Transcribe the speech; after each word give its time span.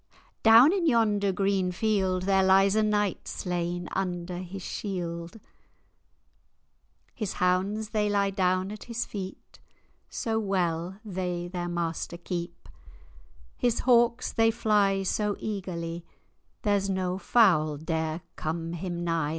"—"Downe 0.41 0.73
in 0.73 0.87
yonder 0.87 1.31
greene 1.31 1.71
field, 1.71 2.23
There 2.23 2.43
lies 2.43 2.75
a 2.75 2.81
knight 2.81 3.27
slain 3.27 3.87
under 3.91 4.39
his 4.39 4.63
shield; 4.63 5.39
"His 7.13 7.33
hounds 7.33 7.89
they 7.89 8.09
lie 8.09 8.31
downe 8.31 8.71
at 8.71 8.85
his 8.85 9.05
feete, 9.05 9.59
So 10.09 10.39
well 10.39 10.97
they 11.05 11.47
their 11.49 11.69
master 11.69 12.17
keepe; 12.17 12.67
"His 13.59 13.81
hawkes 13.81 14.33
they 14.33 14.49
flie 14.49 15.03
so 15.03 15.35
eagerlie, 15.37 16.03
There's 16.63 16.89
no 16.89 17.19
fowle 17.19 17.77
dare 17.77 18.21
come 18.35 18.73
him 18.73 19.03
nie. 19.05 19.29